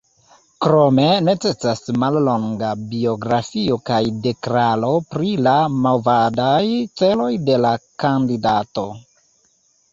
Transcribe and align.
Krome 0.65 1.03
necesas 1.25 1.83
mallonga 2.03 2.69
biografio 2.95 3.77
kaj 3.91 4.01
deklaro 4.25 4.91
pri 5.13 5.37
la 5.51 5.55
movadaj 5.87 6.65
celoj 7.03 7.31
de 7.51 7.63
la 7.69 7.79
kandidato. 8.07 8.91